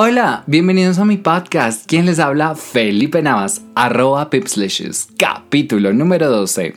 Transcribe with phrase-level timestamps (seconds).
[0.00, 1.84] Hola, bienvenidos a mi podcast.
[1.84, 2.54] ¿Quién les habla?
[2.54, 6.76] Felipe Navas, arroba Pipslicious, capítulo número 12.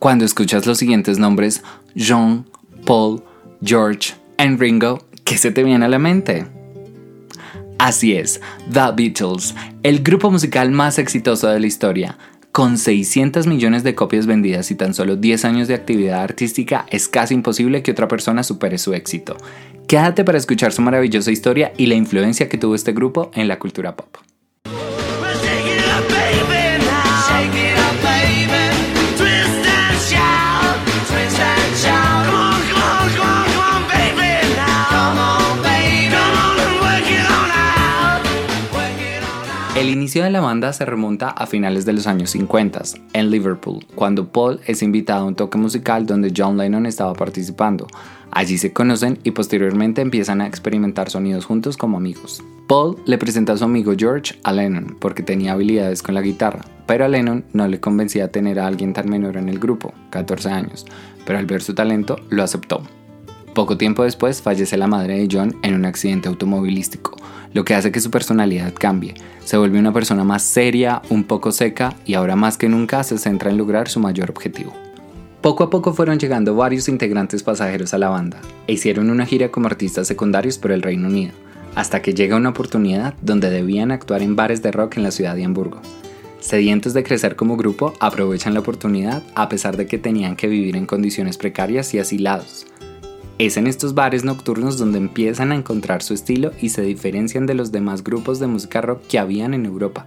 [0.00, 1.62] Cuando escuchas los siguientes nombres,
[1.96, 2.44] John,
[2.84, 3.22] Paul,
[3.62, 6.48] George y Ringo, ¿qué se te viene a la mente?
[7.78, 8.40] Así es,
[8.72, 9.54] The Beatles,
[9.84, 12.18] el grupo musical más exitoso de la historia.
[12.56, 17.06] Con 600 millones de copias vendidas y tan solo 10 años de actividad artística, es
[17.06, 19.36] casi imposible que otra persona supere su éxito.
[19.86, 23.58] Quédate para escuchar su maravillosa historia y la influencia que tuvo este grupo en la
[23.58, 24.25] cultura pop.
[40.16, 42.80] Inicio de la banda se remonta a finales de los años 50
[43.12, 47.86] en Liverpool, cuando Paul es invitado a un toque musical donde John Lennon estaba participando.
[48.30, 52.42] Allí se conocen y posteriormente empiezan a experimentar sonidos juntos como amigos.
[52.66, 56.64] Paul le presenta a su amigo George a Lennon porque tenía habilidades con la guitarra,
[56.86, 60.48] pero a Lennon no le convencía tener a alguien tan menor en el grupo, 14
[60.48, 60.86] años,
[61.26, 62.80] pero al ver su talento lo aceptó.
[63.56, 67.16] Poco tiempo después fallece la madre de John en un accidente automovilístico,
[67.54, 69.14] lo que hace que su personalidad cambie.
[69.46, 73.16] Se vuelve una persona más seria, un poco seca y ahora más que nunca se
[73.16, 74.74] centra en lograr su mayor objetivo.
[75.40, 79.50] Poco a poco fueron llegando varios integrantes pasajeros a la banda e hicieron una gira
[79.50, 81.32] como artistas secundarios por el Reino Unido,
[81.74, 85.34] hasta que llega una oportunidad donde debían actuar en bares de rock en la ciudad
[85.34, 85.80] de Hamburgo.
[86.40, 90.76] Sedientos de crecer como grupo, aprovechan la oportunidad a pesar de que tenían que vivir
[90.76, 92.66] en condiciones precarias y asilados.
[93.38, 97.52] Es en estos bares nocturnos donde empiezan a encontrar su estilo y se diferencian de
[97.52, 100.06] los demás grupos de música rock que habían en Europa.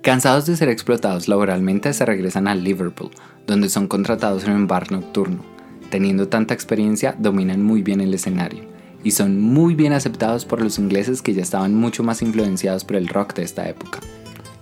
[0.00, 3.10] Cansados de ser explotados laboralmente, se regresan a Liverpool,
[3.46, 5.44] donde son contratados en un bar nocturno.
[5.90, 8.64] Teniendo tanta experiencia, dominan muy bien el escenario
[9.04, 12.96] y son muy bien aceptados por los ingleses que ya estaban mucho más influenciados por
[12.96, 14.00] el rock de esta época.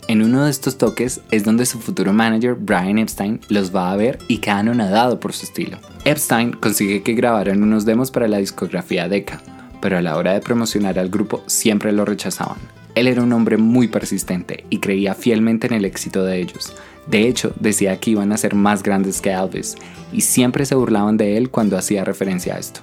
[0.08, 3.96] En uno de estos toques es donde su futuro manager Brian Epstein los va a
[3.96, 5.76] ver y queda anonadado por su estilo.
[6.06, 9.42] Epstein consigue que grabaran unos demos para la discografía Decca,
[9.82, 12.56] pero a la hora de promocionar al grupo siempre lo rechazaban.
[12.94, 16.72] Él era un hombre muy persistente y creía fielmente en el éxito de ellos.
[17.06, 19.74] De hecho, decía que iban a ser más grandes que Elvis
[20.10, 22.80] y siempre se burlaban de él cuando hacía referencia a esto.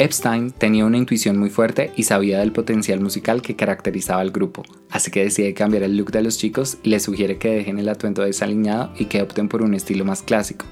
[0.00, 4.62] Epstein tenía una intuición muy fuerte y sabía del potencial musical que caracterizaba al grupo,
[4.90, 7.88] así que decide cambiar el look de los chicos y les sugiere que dejen el
[7.88, 10.66] atuendo desaliñado y que opten por un estilo más clásico.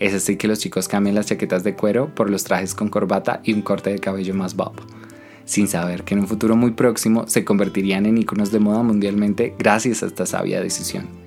[0.00, 3.40] Es así que los chicos cambian las chaquetas de cuero por los trajes con corbata
[3.44, 4.72] y un corte de cabello más bob,
[5.44, 9.54] sin saber que en un futuro muy próximo se convertirían en iconos de moda mundialmente
[9.56, 11.23] gracias a esta sabia decisión.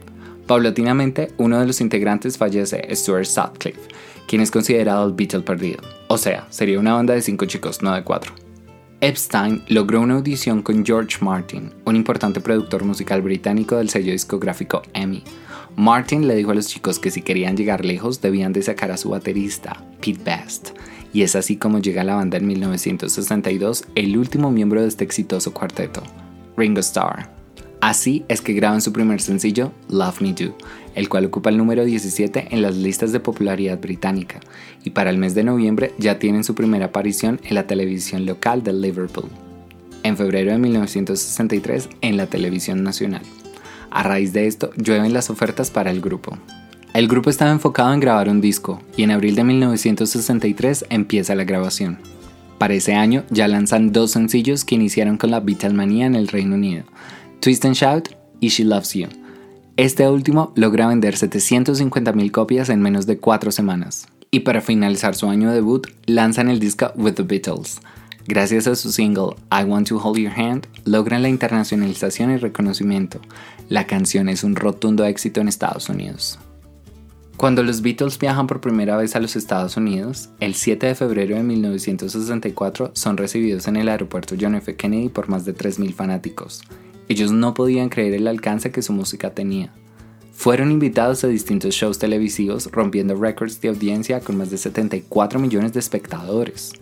[0.47, 3.81] Paulatinamente, uno de los integrantes fallece, Stuart Sutcliffe,
[4.27, 5.81] quien es considerado el Beatle perdido.
[6.07, 8.31] O sea, sería una banda de cinco chicos, no de cuatro.
[9.01, 14.81] Epstein logró una audición con George Martin, un importante productor musical británico del sello discográfico
[14.93, 15.23] EMI.
[15.75, 18.97] Martin le dijo a los chicos que si querían llegar lejos debían de sacar a
[18.97, 20.69] su baterista, Pete Best,
[21.13, 25.03] y es así como llega a la banda en 1962 el último miembro de este
[25.03, 26.01] exitoso cuarteto,
[26.55, 27.36] Ringo Starr.
[27.79, 30.55] Así es que graban su primer sencillo, Love Me Do,
[30.95, 34.39] el cual ocupa el número 17 en las listas de popularidad británica,
[34.83, 38.63] y para el mes de noviembre ya tienen su primera aparición en la televisión local
[38.63, 39.29] de Liverpool.
[40.01, 43.21] En febrero de 1963 en la televisión nacional.
[43.91, 46.37] A raíz de esto, llueven las ofertas para el grupo.
[46.93, 51.43] El grupo estaba enfocado en grabar un disco y en abril de 1963 empieza la
[51.43, 51.99] grabación.
[52.57, 56.55] Para ese año ya lanzan dos sencillos que iniciaron con la Beatlemania en el Reino
[56.55, 56.85] Unido,
[57.39, 58.09] Twist and Shout
[58.39, 59.07] y She Loves You.
[59.77, 64.07] Este último logra vender 750.000 copias en menos de 4 semanas.
[64.31, 67.79] Y para finalizar su año debut, lanzan el disco With the Beatles.
[68.27, 73.21] Gracias a su single I Want to Hold Your Hand, logran la internacionalización y reconocimiento.
[73.69, 76.39] La canción es un rotundo éxito en Estados Unidos.
[77.37, 81.35] Cuando los Beatles viajan por primera vez a los Estados Unidos, el 7 de febrero
[81.35, 84.75] de 1964 son recibidos en el aeropuerto John F.
[84.75, 86.63] Kennedy por más de 3.000 fanáticos.
[87.09, 89.71] Ellos no podían creer el alcance que su música tenía.
[90.33, 95.73] Fueron invitados a distintos shows televisivos rompiendo récords de audiencia con más de 74 millones
[95.73, 96.73] de espectadores.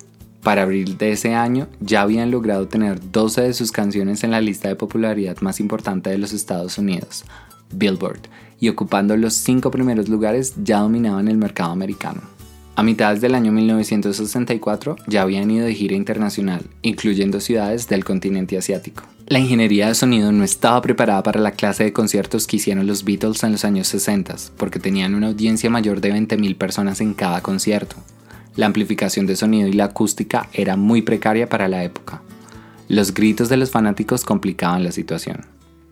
[0.44, 4.42] Para abril de ese año ya habían logrado tener 12 de sus canciones en la
[4.42, 7.24] lista de popularidad más importante de los Estados Unidos,
[7.74, 8.22] Billboard,
[8.60, 12.22] y ocupando los cinco primeros lugares ya dominaban el mercado americano.
[12.78, 18.58] A mitad del año 1964 ya habían ido de gira internacional, incluyendo ciudades del continente
[18.58, 19.04] asiático.
[19.28, 23.06] La ingeniería de sonido no estaba preparada para la clase de conciertos que hicieron los
[23.06, 27.42] Beatles en los años 60, porque tenían una audiencia mayor de 20.000 personas en cada
[27.42, 27.96] concierto.
[28.58, 32.22] La amplificación de sonido y la acústica era muy precaria para la época.
[32.90, 35.46] Los gritos de los fanáticos complicaban la situación.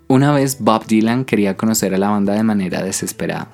[0.09, 3.47] Una vez Bob Dylan quería conocer a la banda de manera desesperada,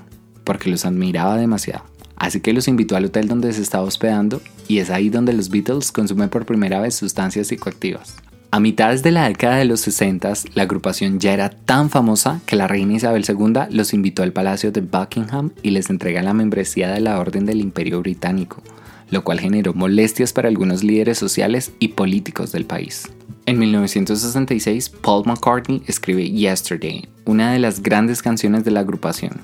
[0.43, 1.98] porque los admiraba demasiado.
[2.19, 5.49] Así que los invitó al hotel donde se estaba hospedando y es ahí donde los
[5.49, 8.17] Beatles consumen por primera vez sustancias psicoactivas.
[8.51, 12.55] A mitades de la década de los 60, la agrupación ya era tan famosa que
[12.55, 16.89] la reina Isabel II los invitó al Palacio de Buckingham y les entrega la membresía
[16.89, 18.63] de la Orden del Imperio Británico,
[19.11, 23.07] lo cual generó molestias para algunos líderes sociales y políticos del país.
[23.45, 29.41] En 1966, Paul McCartney escribe Yesterday, una de las grandes canciones de la agrupación.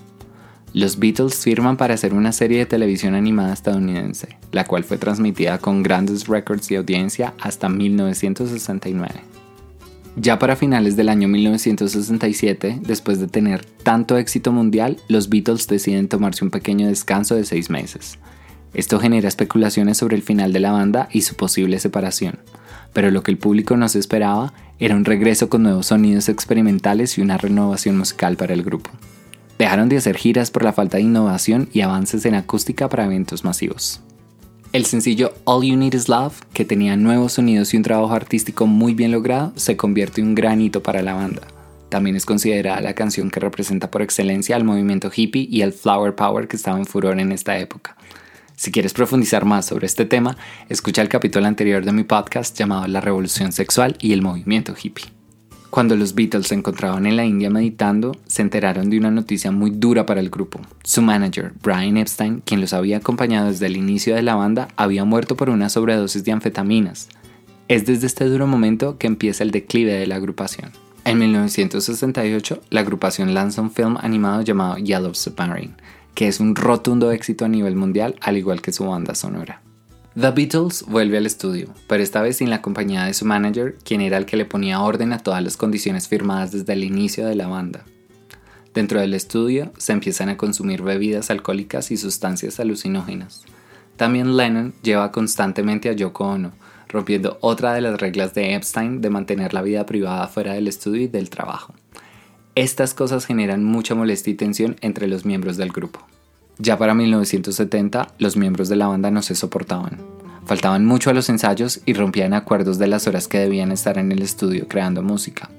[0.75, 5.57] Los Beatles firman para hacer una serie de televisión animada estadounidense, la cual fue transmitida
[5.57, 9.13] con grandes récords de audiencia hasta 1969.
[10.17, 16.09] Ya para finales del año 1967, después de tener tanto éxito mundial, los Beatles deciden
[16.09, 18.19] tomarse un pequeño descanso de seis meses.
[18.73, 22.39] Esto genera especulaciones sobre el final de la banda y su posible separación,
[22.91, 27.17] pero lo que el público no se esperaba era un regreso con nuevos sonidos experimentales
[27.17, 28.91] y una renovación musical para el grupo.
[29.57, 33.43] Dejaron de hacer giras por la falta de innovación y avances en acústica para eventos
[33.43, 34.01] masivos.
[34.73, 38.67] El sencillo All You Need Is Love, que tenía nuevos sonidos y un trabajo artístico
[38.67, 41.43] muy bien logrado, se convierte en un gran hito para la banda.
[41.87, 46.13] También es considerada la canción que representa por excelencia al movimiento hippie y el flower
[46.13, 47.95] power que estaba en furor en esta época.
[48.57, 50.35] Si quieres profundizar más sobre este tema,
[50.67, 55.14] escucha el capítulo anterior de mi podcast llamado La Revolución Sexual y el Movimiento Hippie.
[55.75, 59.71] Cuando los Beatles se encontraban en la India meditando, se enteraron de una noticia muy
[59.71, 60.61] dura para el grupo.
[60.85, 65.03] Su manager, Brian Epstein, quien los había acompañado desde el inicio de la banda, había
[65.03, 67.09] muerto por una sobredosis de anfetaminas.
[67.67, 70.71] Es desde este duro momento que empieza el declive de la agrupación.
[71.03, 75.73] En 1968, la agrupación lanza un film animado llamado Yellow Submarine,
[76.13, 79.64] que es un rotundo éxito a nivel mundial, al igual que su banda sonora.
[80.19, 83.99] The Beatles vuelve al estudio, pero esta vez sin la compañía de su manager, quien
[83.99, 87.35] era el que le ponía orden a todas las condiciones firmadas desde el inicio de
[87.35, 87.83] la banda.
[88.73, 93.43] Dentro del estudio se empiezan a consumir bebidas alcohólicas y sustancias alucinógenas.
[93.97, 96.53] También Lennon lleva constantemente a Yoko Ono,
[96.87, 101.01] rompiendo otra de las reglas de Epstein de mantener la vida privada fuera del estudio
[101.01, 101.73] y del trabajo.
[102.55, 106.07] Estas cosas generan mucha molestia y tensión entre los miembros del grupo.
[106.57, 109.99] Ya para 1970, los miembros de la banda no se soportaban.
[110.45, 114.11] Faltaban mucho a los ensayos y rompían acuerdos de las horas que debían estar en
[114.11, 115.49] el estudio creando música.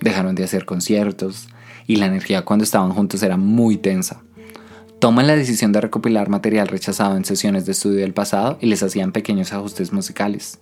[0.00, 1.48] Dejaron de hacer conciertos
[1.86, 4.22] y la energía cuando estaban juntos era muy tensa.
[4.98, 8.82] Toman la decisión de recopilar material rechazado en sesiones de estudio del pasado y les
[8.82, 10.58] hacían pequeños ajustes musicales.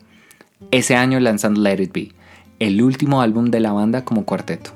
[0.70, 2.12] Ese año lanzan Let It Be,
[2.58, 4.72] el último álbum de la banda como cuarteto.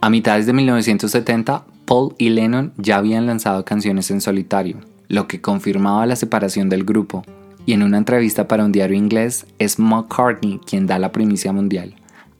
[0.00, 4.78] A mitades de 1970, Paul y Lennon ya habían lanzado canciones en solitario,
[5.08, 7.22] lo que confirmaba la separación del grupo,
[7.66, 11.94] y en una entrevista para un diario inglés es McCartney quien da la primicia mundial.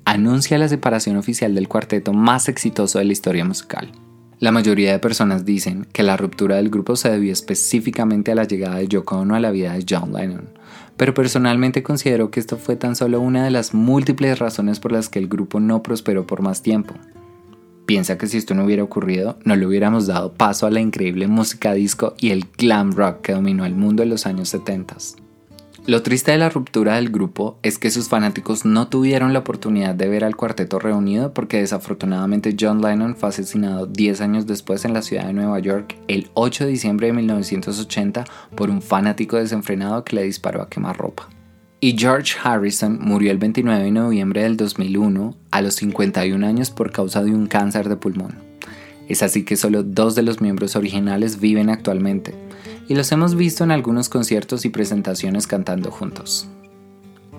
[0.06, 3.92] Anuncia la separación oficial del cuarteto más exitoso de la historia musical.
[4.38, 8.44] La mayoría de personas dicen que la ruptura del grupo se debió específicamente a la
[8.44, 10.48] llegada de Yoko Ono a la vida de John Lennon,
[10.96, 15.10] pero personalmente considero que esto fue tan solo una de las múltiples razones por las
[15.10, 16.94] que el grupo no prosperó por más tiempo.
[17.86, 21.26] Piensa que si esto no hubiera ocurrido, no le hubiéramos dado paso a la increíble
[21.26, 24.96] música disco y el glam rock que dominó el mundo en los años 70.
[25.84, 29.96] Lo triste de la ruptura del grupo es que sus fanáticos no tuvieron la oportunidad
[29.96, 34.94] de ver al cuarteto reunido porque desafortunadamente John Lennon fue asesinado 10 años después en
[34.94, 38.24] la ciudad de Nueva York el 8 de diciembre de 1980
[38.54, 41.28] por un fanático desenfrenado que le disparó a quemarropa
[41.84, 46.92] y George Harrison murió el 29 de noviembre del 2001 a los 51 años por
[46.92, 48.36] causa de un cáncer de pulmón.
[49.08, 52.36] Es así que solo dos de los miembros originales viven actualmente
[52.88, 56.46] y los hemos visto en algunos conciertos y presentaciones cantando juntos.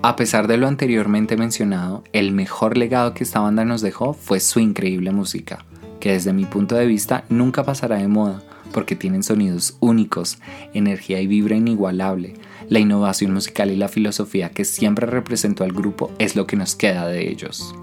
[0.02, 4.42] A pesar de lo anteriormente mencionado, el mejor legado que esta banda nos dejó fue
[4.42, 5.64] su increíble música,
[6.02, 10.40] que desde mi punto de vista nunca pasará de moda, porque tienen sonidos únicos,
[10.74, 12.36] energía y vibra inigualable.
[12.70, 16.76] La innovación musical y la filosofía que siempre representó al grupo es lo que nos
[16.76, 17.76] queda de ellos.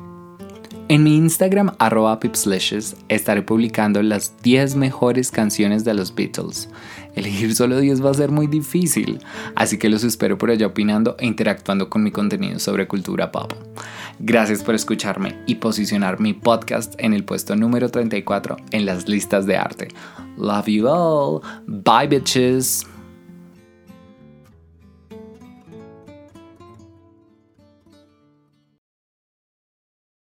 [0.91, 6.69] En mi Instagram, arroba pipslishes, estaré publicando las 10 mejores canciones de los Beatles.
[7.15, 9.21] Elegir solo 10 va a ser muy difícil,
[9.55, 13.53] así que los espero por allá opinando e interactuando con mi contenido sobre cultura pop.
[14.23, 19.47] Gracias por escucharme y posicionar mi podcast en el puesto número 34 en las listas
[19.47, 19.89] de arte.
[20.37, 21.41] Love you all.
[21.67, 22.87] Bye bitches.